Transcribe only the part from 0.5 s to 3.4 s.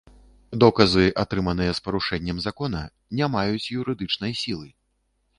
Доказы, атрыманыя з парушэннем закона, не